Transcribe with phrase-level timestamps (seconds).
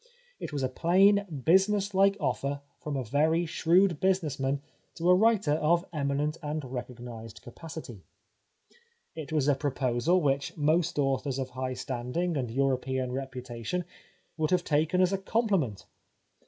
[0.39, 4.63] It was a plain, business like offer from a very shrewd business man
[4.95, 8.01] to a writer of eminent and recognised capacity.
[9.13, 13.85] It was a proposal which most authors of high standing and Euro pean reputation
[14.37, 15.85] would have taken as a compli ment.